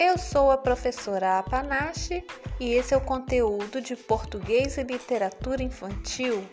[0.00, 2.24] Eu sou a professora Apanache
[2.60, 6.46] e esse é o conteúdo de Português e Literatura Infantil.